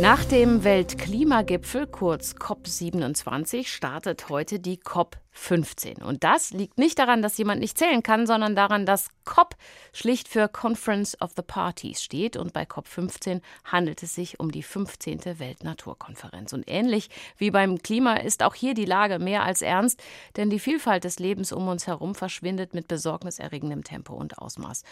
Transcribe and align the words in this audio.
Nach 0.00 0.24
dem 0.24 0.62
Weltklimagipfel, 0.62 1.88
kurz 1.88 2.36
COP27, 2.36 3.66
startet 3.66 4.28
heute 4.28 4.60
die 4.60 4.76
COP 4.76 5.16
15. 5.38 6.02
Und 6.02 6.24
das 6.24 6.50
liegt 6.50 6.78
nicht 6.78 6.98
daran, 6.98 7.22
dass 7.22 7.38
jemand 7.38 7.60
nicht 7.60 7.78
zählen 7.78 8.02
kann, 8.02 8.26
sondern 8.26 8.56
daran, 8.56 8.84
dass 8.84 9.08
COP 9.24 9.54
schlicht 9.92 10.28
für 10.28 10.48
Conference 10.48 11.18
of 11.22 11.32
the 11.36 11.42
Parties 11.42 12.02
steht. 12.02 12.36
Und 12.36 12.52
bei 12.52 12.66
COP 12.66 12.88
15 12.88 13.40
handelt 13.64 14.02
es 14.02 14.14
sich 14.14 14.40
um 14.40 14.50
die 14.50 14.62
15. 14.62 15.38
Weltnaturkonferenz. 15.38 16.52
Und 16.52 16.64
ähnlich 16.66 17.08
wie 17.36 17.50
beim 17.50 17.78
Klima 17.78 18.16
ist 18.16 18.42
auch 18.42 18.54
hier 18.54 18.74
die 18.74 18.84
Lage 18.84 19.18
mehr 19.18 19.44
als 19.44 19.62
ernst, 19.62 20.02
denn 20.36 20.50
die 20.50 20.58
Vielfalt 20.58 21.04
des 21.04 21.18
Lebens 21.18 21.52
um 21.52 21.68
uns 21.68 21.86
herum 21.86 22.14
verschwindet 22.14 22.74
mit 22.74 22.88
besorgniserregendem 22.88 23.84
Tempo 23.84 24.14
und 24.14 24.38
Ausmaß. 24.38 24.82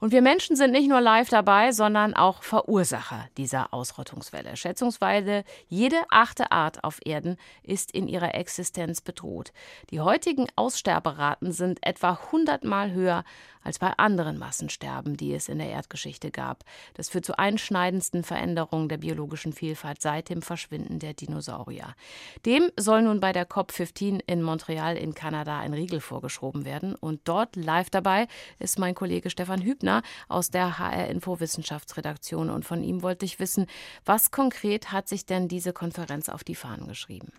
Und 0.00 0.12
wir 0.12 0.22
Menschen 0.22 0.54
sind 0.54 0.72
nicht 0.72 0.88
nur 0.88 1.00
live 1.00 1.30
dabei, 1.30 1.72
sondern 1.72 2.14
auch 2.14 2.42
Verursacher 2.42 3.28
dieser 3.38 3.72
Ausrottungswelle. 3.72 4.56
Schätzungsweise 4.56 5.44
jede 5.68 6.02
achte 6.10 6.52
Art 6.52 6.84
auf 6.84 7.00
Erden 7.04 7.36
ist 7.62 7.90
in 7.90 8.06
ihrer 8.06 8.34
Existenz 8.34 9.00
bedroht. 9.00 9.52
Die 9.90 9.93
die 9.94 10.00
heutigen 10.00 10.48
Aussterberaten 10.56 11.52
sind 11.52 11.78
etwa 11.86 12.18
100 12.24 12.64
Mal 12.64 12.90
höher 12.90 13.22
als 13.62 13.78
bei 13.78 13.92
anderen 13.96 14.38
Massensterben, 14.38 15.16
die 15.16 15.32
es 15.32 15.48
in 15.48 15.58
der 15.58 15.68
Erdgeschichte 15.68 16.32
gab. 16.32 16.64
Das 16.94 17.10
führt 17.10 17.24
zu 17.24 17.38
einschneidendsten 17.38 18.24
Veränderungen 18.24 18.88
der 18.88 18.96
biologischen 18.96 19.52
Vielfalt 19.52 20.02
seit 20.02 20.30
dem 20.30 20.42
Verschwinden 20.42 20.98
der 20.98 21.14
Dinosaurier. 21.14 21.94
Dem 22.44 22.72
soll 22.76 23.02
nun 23.02 23.20
bei 23.20 23.32
der 23.32 23.48
COP15 23.48 24.18
in 24.26 24.42
Montreal 24.42 24.96
in 24.96 25.14
Kanada 25.14 25.60
ein 25.60 25.72
Riegel 25.72 26.00
vorgeschoben 26.00 26.64
werden. 26.64 26.96
Und 26.96 27.20
dort 27.28 27.54
live 27.54 27.88
dabei 27.88 28.26
ist 28.58 28.80
mein 28.80 28.96
Kollege 28.96 29.30
Stefan 29.30 29.62
Hübner 29.62 30.02
aus 30.28 30.50
der 30.50 30.80
HR 30.80 31.06
Info 31.06 31.38
Wissenschaftsredaktion. 31.38 32.50
Und 32.50 32.64
von 32.64 32.82
ihm 32.82 33.02
wollte 33.02 33.24
ich 33.24 33.38
wissen, 33.38 33.68
was 34.04 34.32
konkret 34.32 34.90
hat 34.90 35.08
sich 35.08 35.24
denn 35.24 35.46
diese 35.46 35.72
Konferenz 35.72 36.28
auf 36.28 36.42
die 36.42 36.56
Fahnen 36.56 36.88
geschrieben? 36.88 37.30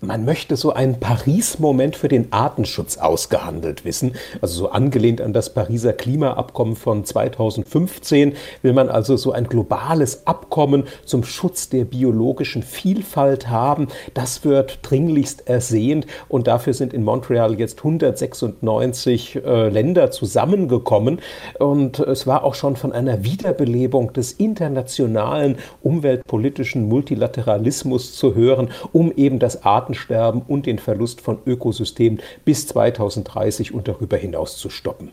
Man 0.00 0.24
möchte 0.24 0.54
so 0.54 0.72
einen 0.72 1.00
Paris-Moment 1.00 1.96
für 1.96 2.06
den 2.06 2.32
Artenschutz 2.32 2.98
ausgehandelt 2.98 3.84
wissen. 3.84 4.12
Also 4.40 4.54
so 4.54 4.70
angelehnt 4.70 5.20
an 5.20 5.32
das 5.32 5.52
Pariser 5.52 5.92
Klimaabkommen 5.92 6.76
von 6.76 7.04
2015 7.04 8.34
will 8.62 8.72
man 8.74 8.90
also 8.90 9.16
so 9.16 9.32
ein 9.32 9.48
globales 9.48 10.24
Abkommen 10.26 10.84
zum 11.04 11.24
Schutz 11.24 11.68
der 11.68 11.84
biologischen 11.84 12.62
Vielfalt 12.62 13.48
haben. 13.48 13.88
Das 14.14 14.44
wird 14.44 14.78
dringlichst 14.82 15.48
ersehnt 15.48 16.06
und 16.28 16.46
dafür 16.46 16.74
sind 16.74 16.94
in 16.94 17.02
Montreal 17.02 17.58
jetzt 17.58 17.78
196 17.78 19.36
äh, 19.44 19.68
Länder 19.68 20.12
zusammengekommen. 20.12 21.20
Und 21.58 21.98
es 21.98 22.24
war 22.24 22.44
auch 22.44 22.54
schon 22.54 22.76
von 22.76 22.92
einer 22.92 23.24
Wiederbelebung 23.24 24.12
des 24.12 24.30
internationalen 24.30 25.56
umweltpolitischen 25.82 26.88
Multilateralismus 26.88 28.14
zu 28.14 28.36
hören, 28.36 28.70
um 28.92 29.10
eben 29.10 29.40
das 29.40 29.64
Artenschutz 29.64 29.87
Artensterben 29.88 30.42
und 30.42 30.66
den 30.66 30.78
Verlust 30.78 31.20
von 31.20 31.38
Ökosystemen 31.46 32.20
bis 32.44 32.66
2030 32.66 33.72
und 33.72 33.88
darüber 33.88 34.16
hinaus 34.16 34.58
zu 34.58 34.68
stoppen. 34.70 35.12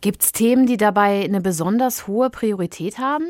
Gibt 0.00 0.22
es 0.22 0.32
Themen, 0.32 0.66
die 0.66 0.78
dabei 0.78 1.22
eine 1.22 1.40
besonders 1.40 2.06
hohe 2.06 2.30
Priorität 2.30 2.98
haben? 2.98 3.26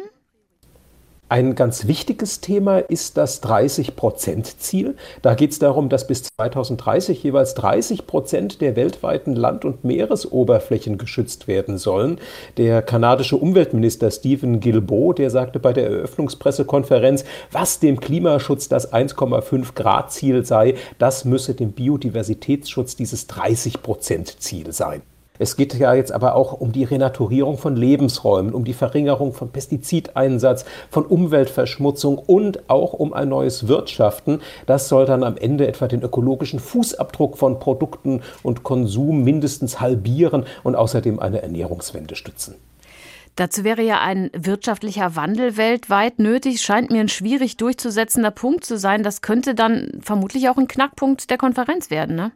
Ein 1.33 1.55
ganz 1.55 1.87
wichtiges 1.87 2.41
Thema 2.41 2.79
ist 2.81 3.17
das 3.17 3.41
30-Prozent-Ziel. 3.45 4.97
Da 5.23 5.35
geht 5.35 5.53
es 5.53 5.61
darum, 5.61 5.89
dass 5.89 6.09
bis 6.09 6.25
2030 6.25 7.23
jeweils 7.23 7.55
30 7.55 8.09
Prozent 8.09 8.61
der 8.61 8.75
weltweiten 8.75 9.37
Land- 9.37 9.65
und 9.65 9.85
Meeresoberflächen 9.85 10.99
geschützt 10.99 11.47
werden 11.47 11.79
sollen. 11.79 12.19
Der 12.57 12.83
kanadische 12.83 13.37
Umweltminister 13.37 14.11
Stephen 14.11 14.59
Guilbeault, 14.59 15.19
der 15.19 15.31
sagte 15.31 15.61
bei 15.61 15.73
der 15.73 15.89
Eröffnungspressekonferenz, 15.89 17.25
was 17.53 17.79
dem 17.79 18.01
Klimaschutz 18.01 18.69
das 18.69 18.93
1,5 18.93 19.77
Grad 19.77 20.11
Ziel 20.11 20.45
sei, 20.45 20.75
das 20.99 21.25
müsse 21.25 21.55
dem 21.55 21.71
Biodiversitätsschutz 21.71 22.97
dieses 22.97 23.29
30 23.29 23.85
Prozent 23.85 24.43
Ziel 24.43 24.73
sein. 24.73 25.03
Es 25.41 25.57
geht 25.57 25.73
ja 25.73 25.95
jetzt 25.95 26.13
aber 26.13 26.37
auch 26.37 26.53
um 26.53 26.71
die 26.71 26.85
Renaturierung 26.85 27.57
von 27.57 27.75
Lebensräumen, 27.75 28.53
um 28.53 28.65
die 28.65 28.75
Verringerung 28.75 29.33
von 29.33 29.49
Pestizideinsatz, 29.51 30.67
von 30.91 31.07
Umweltverschmutzung 31.07 32.19
und 32.19 32.69
auch 32.69 32.93
um 32.93 33.15
ein 33.15 33.31
neues 33.31 33.67
Wirtschaften. 33.67 34.43
Das 34.67 34.91
soll 34.91 35.07
dann 35.07 35.25
am 35.25 35.39
Ende 35.39 35.67
etwa 35.67 35.89
den 35.89 36.03
ökologischen 36.03 36.61
Fußabdruck 36.61 37.39
von 37.39 37.59
Produkten 37.59 38.21
und 38.43 38.65
Konsum 38.65 39.25
mindestens 39.25 39.81
halbieren 39.81 40.45
und 40.63 40.77
außerdem 40.77 41.19
eine 41.19 41.41
Ernährungswende 41.41 42.17
stützen. 42.17 42.57
Dazu 43.37 43.65
wäre 43.65 43.81
ja 43.81 43.99
ein 44.01 44.31
wirtschaftlicher 44.37 45.17
Wandel 45.17 45.57
weltweit 45.57 46.19
nötig. 46.19 46.61
Scheint 46.61 46.91
mir 46.91 47.01
ein 47.01 47.09
schwierig 47.09 47.57
durchzusetzender 47.57 48.31
Punkt 48.31 48.67
zu 48.67 48.77
sein. 48.77 49.03
Das 49.03 49.23
könnte 49.23 49.55
dann 49.55 50.01
vermutlich 50.03 50.51
auch 50.51 50.59
ein 50.59 50.69
Knackpunkt 50.69 51.31
der 51.31 51.39
Konferenz 51.39 51.91
werden, 51.91 52.15
ne? 52.15 52.33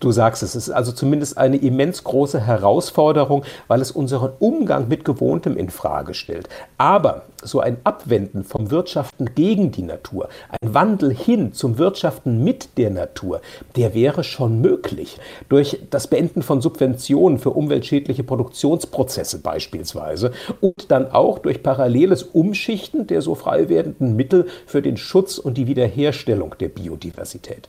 Du 0.00 0.12
sagst 0.12 0.42
es, 0.42 0.54
es 0.54 0.68
ist 0.68 0.74
also 0.74 0.92
zumindest 0.92 1.36
eine 1.36 1.58
immens 1.58 2.04
große 2.04 2.40
Herausforderung, 2.40 3.44
weil 3.68 3.82
es 3.82 3.90
unseren 3.90 4.32
Umgang 4.38 4.88
mit 4.88 5.04
Gewohntem 5.04 5.58
in 5.58 5.68
Frage 5.68 6.14
stellt. 6.14 6.48
Aber 6.78 7.26
so 7.42 7.60
ein 7.60 7.76
Abwenden 7.84 8.44
vom 8.44 8.70
Wirtschaften 8.70 9.34
gegen 9.34 9.72
die 9.72 9.82
Natur, 9.82 10.30
ein 10.48 10.72
Wandel 10.72 11.14
hin 11.14 11.52
zum 11.52 11.76
Wirtschaften 11.76 12.42
mit 12.42 12.78
der 12.78 12.88
Natur, 12.88 13.42
der 13.76 13.92
wäre 13.92 14.24
schon 14.24 14.62
möglich. 14.62 15.18
Durch 15.50 15.78
das 15.90 16.06
Beenden 16.06 16.42
von 16.42 16.62
Subventionen 16.62 17.38
für 17.38 17.50
umweltschädliche 17.50 18.24
Produktionsprozesse 18.24 19.40
beispielsweise 19.40 20.32
und 20.62 20.90
dann 20.90 21.10
auch 21.10 21.38
durch 21.38 21.62
paralleles 21.62 22.22
Umschichten 22.22 23.06
der 23.06 23.20
so 23.20 23.34
frei 23.34 23.68
werdenden 23.68 24.16
Mittel 24.16 24.46
für 24.64 24.80
den 24.80 24.96
Schutz 24.96 25.36
und 25.36 25.58
die 25.58 25.66
Wiederherstellung 25.66 26.54
der 26.58 26.68
Biodiversität. 26.68 27.68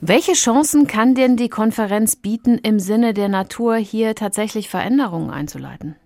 Welche 0.00 0.34
Chancen 0.34 0.86
kann 0.86 1.14
denn 1.14 1.36
die 1.36 1.48
Konferenz 1.48 2.16
bieten, 2.16 2.58
im 2.58 2.78
Sinne 2.78 3.14
der 3.14 3.28
Natur 3.28 3.76
hier 3.76 4.14
tatsächlich 4.14 4.68
Veränderungen 4.68 5.30
einzuleiten? 5.30 5.96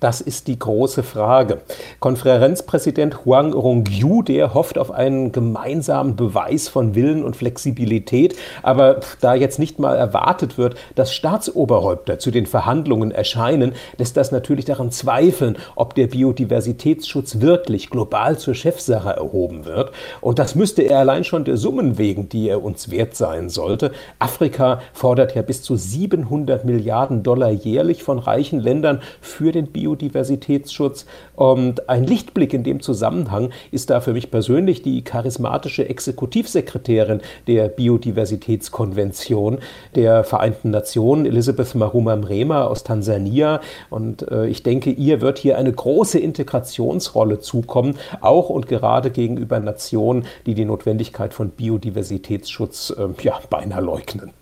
Das 0.00 0.20
ist 0.20 0.46
die 0.46 0.56
große 0.56 1.02
Frage. 1.02 1.58
Konferenzpräsident 1.98 3.24
Huang 3.24 3.52
Rongyu, 3.52 4.22
der 4.22 4.54
hofft 4.54 4.78
auf 4.78 4.92
einen 4.92 5.32
gemeinsamen 5.32 6.14
Beweis 6.14 6.68
von 6.68 6.94
Willen 6.94 7.24
und 7.24 7.34
Flexibilität. 7.34 8.36
Aber 8.62 9.00
da 9.20 9.34
jetzt 9.34 9.58
nicht 9.58 9.80
mal 9.80 9.96
erwartet 9.96 10.56
wird, 10.56 10.76
dass 10.94 11.12
Staatsoberhäupter 11.12 12.20
zu 12.20 12.30
den 12.30 12.46
Verhandlungen 12.46 13.10
erscheinen, 13.10 13.72
lässt 13.96 14.16
das 14.16 14.30
natürlich 14.30 14.66
daran 14.66 14.92
zweifeln, 14.92 15.58
ob 15.74 15.96
der 15.96 16.06
Biodiversitätsschutz 16.06 17.40
wirklich 17.40 17.90
global 17.90 18.38
zur 18.38 18.54
Chefsache 18.54 19.10
erhoben 19.10 19.64
wird. 19.64 19.90
Und 20.20 20.38
das 20.38 20.54
müsste 20.54 20.82
er 20.82 21.00
allein 21.00 21.24
schon 21.24 21.44
der 21.44 21.56
Summen 21.56 21.98
wegen, 21.98 22.28
die 22.28 22.48
er 22.48 22.62
uns 22.62 22.92
wert 22.92 23.16
sein 23.16 23.48
sollte. 23.48 23.90
Afrika 24.20 24.80
fordert 24.92 25.34
ja 25.34 25.42
bis 25.42 25.62
zu 25.62 25.74
700 25.74 26.64
Milliarden 26.64 27.24
Dollar 27.24 27.50
jährlich 27.50 28.04
von 28.04 28.20
reichen 28.20 28.60
Ländern 28.60 29.02
für 29.20 29.50
den 29.50 29.66
Biodiversitätsschutz. 29.66 29.87
Biodiversitätsschutz. 29.88 31.06
Und 31.34 31.88
ein 31.88 32.04
Lichtblick 32.04 32.52
in 32.52 32.64
dem 32.64 32.80
Zusammenhang 32.80 33.50
ist 33.70 33.90
da 33.90 34.00
für 34.00 34.12
mich 34.12 34.30
persönlich 34.30 34.82
die 34.82 35.02
charismatische 35.02 35.88
Exekutivsekretärin 35.88 37.20
der 37.46 37.68
Biodiversitätskonvention 37.68 39.58
der 39.94 40.24
Vereinten 40.24 40.70
Nationen, 40.70 41.26
Elisabeth 41.26 41.74
Maruma 41.74 42.16
Mrema 42.16 42.64
aus 42.64 42.84
Tansania. 42.84 43.60
Und 43.90 44.30
äh, 44.30 44.46
ich 44.46 44.62
denke, 44.62 44.90
ihr 44.90 45.20
wird 45.20 45.38
hier 45.38 45.56
eine 45.58 45.72
große 45.72 46.18
Integrationsrolle 46.18 47.40
zukommen, 47.40 47.96
auch 48.20 48.50
und 48.50 48.68
gerade 48.68 49.10
gegenüber 49.10 49.60
Nationen, 49.60 50.26
die 50.46 50.54
die 50.54 50.64
Notwendigkeit 50.64 51.32
von 51.34 51.50
Biodiversitätsschutz 51.50 52.94
äh, 52.96 53.08
ja, 53.22 53.40
beinahe 53.48 53.80
leugnen. 53.80 54.32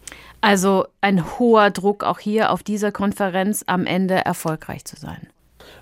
Also 0.40 0.86
ein 1.00 1.38
hoher 1.38 1.70
Druck 1.70 2.04
auch 2.04 2.18
hier 2.18 2.52
auf 2.52 2.62
dieser 2.62 2.92
Konferenz 2.92 3.64
am 3.66 3.84
Ende 3.86 4.14
erfolgreich 4.14 4.84
zu 4.84 4.96
sein. 4.96 5.26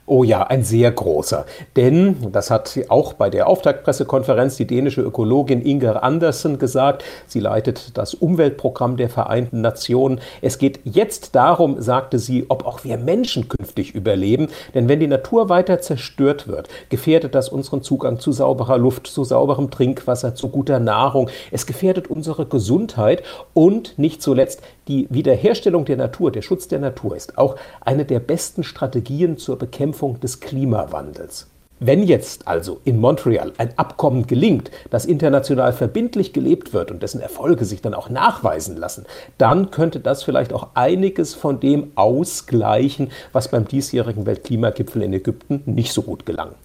Oh 0.07 0.23
ja, 0.23 0.43
ein 0.43 0.65
sehr 0.65 0.91
großer. 0.93 1.47
Denn, 1.77 2.31
das 2.31 2.51
hat 2.51 2.79
auch 2.91 3.15
bei 3.15 3.31
der 3.31 3.49
Auftaktpressekonferenz 3.49 4.59
die 4.59 4.67
dänische 4.67 5.01
Ökologin 5.01 5.63
Inger 5.63 6.03
Andersen 6.03 6.59
gesagt, 6.59 7.03
sie 7.27 7.41
leitet 7.41 7.97
das 7.97 8.13
Umweltprogramm 8.13 8.99
der 8.99 9.09
Vereinten 9.09 9.63
Nationen. 9.63 10.21
Es 10.43 10.59
geht 10.59 10.81
jetzt 10.85 11.35
darum, 11.35 11.81
sagte 11.81 12.19
sie, 12.19 12.45
ob 12.51 12.67
auch 12.67 12.85
wir 12.85 12.99
Menschen 12.99 13.49
künftig 13.49 13.95
überleben. 13.95 14.49
Denn 14.75 14.91
wenn 14.91 15.01
die 15.01 15.07
Natur 15.07 15.49
weiter 15.49 15.81
zerstört 15.81 16.49
wird, 16.49 16.69
gefährdet 16.91 17.35
das 17.35 17.49
unseren 17.49 17.81
Zugang 17.81 18.21
zu 18.21 18.31
sauberer 18.31 18.77
Luft, 18.77 19.07
zu 19.07 19.25
sauberem 19.25 19.71
Trinkwasser, 19.71 20.35
zu 20.35 20.51
guter 20.51 20.81
Nahrung. 20.81 21.31
Es 21.51 21.65
gefährdet 21.65 22.09
unsere 22.09 22.45
Gesundheit 22.45 23.23
und 23.55 23.99
nicht 23.99 24.21
zuletzt 24.21 24.61
die 24.87 25.07
Wiederherstellung 25.09 25.87
der 25.87 25.97
Natur, 25.97 26.31
der 26.31 26.43
Schutz 26.43 26.69
der 26.69 26.79
Natur 26.79 27.17
ist 27.17 27.39
auch 27.39 27.57
eine 27.81 28.05
der 28.05 28.21
besten 28.21 28.65
Strategien 28.65 29.39
zur 29.39 29.59
Bekämpfung 29.95 30.19
des 30.19 30.41
Klimawandels. 30.41 31.47
Wenn 31.79 32.03
jetzt 32.03 32.49
also 32.49 32.81
in 32.85 32.99
Montreal 32.99 33.53
ein 33.59 33.79
Abkommen 33.79 34.27
gelingt, 34.27 34.73
das 34.91 35.07
international 35.07 35.73
verbindlich 35.73 36.33
gelebt 36.33 36.73
wird 36.73 36.91
und 36.91 37.03
dessen 37.03 37.21
Erfolge 37.21 37.65
sich 37.65 37.81
dann 37.81 37.95
auch 37.95 38.09
nachweisen 38.09 38.77
lassen, 38.77 39.07
dann 39.39 39.71
könnte 39.71 40.01
das 40.01 40.25
vielleicht 40.25 40.53
auch 40.53 40.69
einiges 40.75 41.35
von 41.35 41.61
dem 41.61 41.93
ausgleichen, 41.95 43.13
was 43.33 43.49
beim 43.49 43.69
diesjährigen 43.69 44.27
Weltklimagipfel 44.27 45.03
in 45.03 45.13
Ägypten 45.13 45.63
nicht 45.67 45.93
so 45.93 46.03
gut 46.03 46.27
gelang. 46.27 46.57